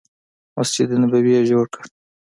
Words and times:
مسجد 0.55 0.89
نبوي 1.01 1.33
یې 1.37 1.41
جوړ 1.49 1.65
کړ. 1.73 1.83